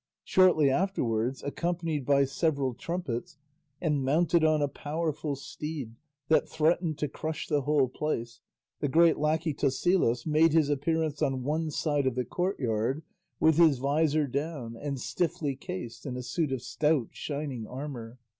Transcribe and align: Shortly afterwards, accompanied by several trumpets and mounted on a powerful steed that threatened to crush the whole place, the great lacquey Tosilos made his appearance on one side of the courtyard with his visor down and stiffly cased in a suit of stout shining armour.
Shortly 0.23 0.71
afterwards, 0.71 1.43
accompanied 1.43 2.07
by 2.07 2.25
several 2.25 2.73
trumpets 2.73 3.37
and 3.79 4.03
mounted 4.03 4.43
on 4.43 4.59
a 4.63 4.67
powerful 4.67 5.35
steed 5.35 5.93
that 6.27 6.49
threatened 6.49 6.97
to 6.97 7.07
crush 7.07 7.45
the 7.45 7.61
whole 7.61 7.87
place, 7.87 8.39
the 8.79 8.87
great 8.89 9.17
lacquey 9.17 9.53
Tosilos 9.53 10.25
made 10.25 10.53
his 10.53 10.69
appearance 10.69 11.21
on 11.21 11.43
one 11.43 11.69
side 11.69 12.07
of 12.07 12.15
the 12.15 12.25
courtyard 12.25 13.03
with 13.39 13.57
his 13.57 13.77
visor 13.77 14.25
down 14.25 14.75
and 14.75 14.99
stiffly 14.99 15.55
cased 15.55 16.07
in 16.07 16.17
a 16.17 16.23
suit 16.23 16.51
of 16.51 16.63
stout 16.63 17.09
shining 17.11 17.67
armour. 17.67 18.17